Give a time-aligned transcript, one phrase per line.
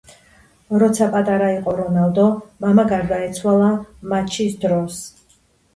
[0.83, 2.25] როცა პატარა იყო რონალდო
[2.67, 3.73] მამა გარდაეცვალა
[4.15, 5.01] მაჩის დროს